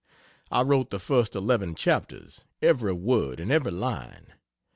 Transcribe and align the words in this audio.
I 0.49 0.61
wrote 0.63 0.89
the 0.89 0.97
first 0.97 1.35
eleven 1.35 1.75
chapters, 1.75 2.43
every 2.59 2.93
word 2.93 3.39
and 3.39 3.51
every 3.51 3.69
line. 3.69 4.33